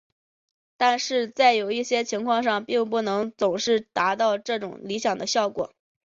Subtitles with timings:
[0.77, 5.75] 但是在有些情况上并不能总是达到这种理想的效果。